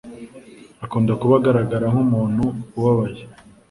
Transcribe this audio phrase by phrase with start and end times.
[0.85, 2.43] akunda kuba agaragara nkumuntu
[2.77, 3.21] ubabaye